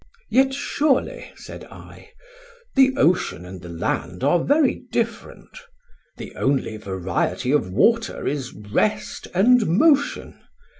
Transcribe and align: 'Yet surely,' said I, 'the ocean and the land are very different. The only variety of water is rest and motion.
'Yet 0.31 0.51
surely,' 0.55 1.31
said 1.35 1.63
I, 1.65 2.09
'the 2.73 2.95
ocean 2.97 3.45
and 3.45 3.61
the 3.61 3.69
land 3.69 4.23
are 4.23 4.43
very 4.43 4.83
different. 4.91 5.55
The 6.17 6.33
only 6.35 6.77
variety 6.77 7.51
of 7.51 7.69
water 7.69 8.25
is 8.27 8.51
rest 8.51 9.27
and 9.35 9.67
motion. 9.67 10.39